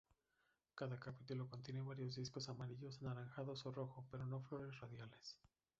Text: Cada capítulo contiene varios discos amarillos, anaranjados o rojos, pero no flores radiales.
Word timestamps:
Cada 0.73 0.99
capítulo 0.99 1.47
contiene 1.47 1.79
varios 1.83 2.15
discos 2.15 2.49
amarillos, 2.49 2.99
anaranjados 3.03 3.67
o 3.67 3.71
rojos, 3.71 4.03
pero 4.09 4.25
no 4.25 4.41
flores 4.41 4.79
radiales. 4.79 5.37